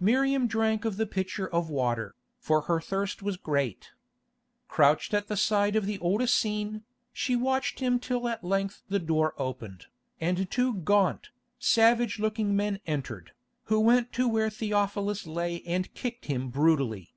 Miriam 0.00 0.46
drank 0.46 0.86
of 0.86 0.96
the 0.96 1.04
pitcher 1.04 1.46
of 1.46 1.68
water, 1.68 2.14
for 2.38 2.62
her 2.62 2.80
thirst 2.80 3.20
was 3.20 3.36
great. 3.36 3.90
Crouched 4.68 5.12
at 5.12 5.26
the 5.28 5.36
side 5.36 5.76
of 5.76 5.84
the 5.84 5.98
old 5.98 6.22
Essene, 6.22 6.82
she 7.12 7.36
watched 7.36 7.80
him 7.80 7.98
till 7.98 8.26
at 8.26 8.42
length 8.42 8.80
the 8.88 8.98
door 8.98 9.34
opened, 9.36 9.84
and 10.18 10.50
two 10.50 10.72
gaunt, 10.72 11.28
savage 11.58 12.18
looking 12.18 12.56
men 12.56 12.80
entered, 12.86 13.32
who 13.64 13.78
went 13.78 14.14
to 14.14 14.26
where 14.26 14.48
Theophilus 14.48 15.26
lay 15.26 15.60
and 15.64 15.92
kicked 15.92 16.24
him 16.24 16.48
brutally. 16.48 17.12